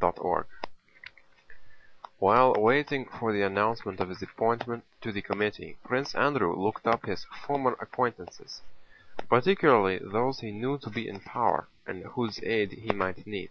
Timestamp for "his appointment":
4.10-4.84